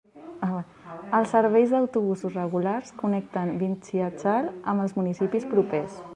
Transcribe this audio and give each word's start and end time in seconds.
Els 1.17 1.33
serveis 1.33 1.75
d'autobusos 1.75 2.33
regulars 2.39 2.91
connecten 3.03 3.55
Vindhyachal 3.61 4.53
amb 4.75 4.87
els 4.87 4.99
municipis 5.03 5.49
propers. 5.55 6.05